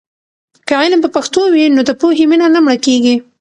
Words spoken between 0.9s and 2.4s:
په پښتو وي، نو د پوهې